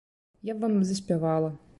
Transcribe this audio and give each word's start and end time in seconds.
Я 0.41 0.55
б 0.55 0.59
вам 0.59 0.83
заспявала! 0.83 1.57